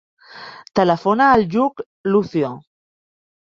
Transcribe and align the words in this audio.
Telefona 0.79 1.27
al 1.33 1.45
Lluc 1.51 1.85
Lucio. 2.15 2.51